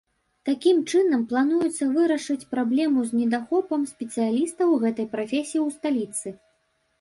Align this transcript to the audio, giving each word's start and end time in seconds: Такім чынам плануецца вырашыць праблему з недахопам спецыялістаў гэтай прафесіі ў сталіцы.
Такім 0.49 0.77
чынам 0.93 1.25
плануецца 1.33 1.87
вырашыць 1.97 2.45
праблему 2.53 2.99
з 3.09 3.19
недахопам 3.19 3.85
спецыялістаў 3.93 4.73
гэтай 4.87 5.07
прафесіі 5.13 5.61
ў 5.67 5.77
сталіцы. 5.77 6.35